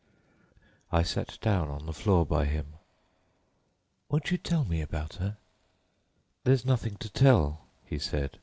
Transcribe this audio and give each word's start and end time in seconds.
I 0.91 1.03
sat 1.03 1.37
down 1.41 1.69
on 1.69 1.85
the 1.85 1.93
floor 1.93 2.25
by 2.25 2.45
him. 2.45 2.73
"Won't 4.09 4.31
you 4.31 4.37
tell 4.39 4.65
me 4.65 4.81
about 4.81 5.17
her?" 5.17 5.37
"There's 6.43 6.65
nothing 6.65 6.95
to 6.97 7.09
tell," 7.11 7.65
he 7.85 7.99
said. 7.99 8.39